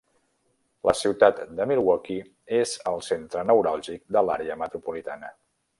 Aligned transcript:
La 0.89 0.93
ciutat 1.01 1.41
de 1.59 1.67
Milwaukee 1.73 2.25
és 2.61 2.75
el 2.93 2.99
centre 3.11 3.47
neuràlgic 3.51 4.05
de 4.17 4.29
l'àrea 4.31 4.61
metropolitana. 4.65 5.35